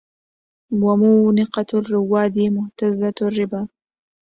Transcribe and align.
ومونقة 0.83 1.65
الرواد 1.73 2.39
مهتزة 2.39 3.13
الربا 3.21 3.67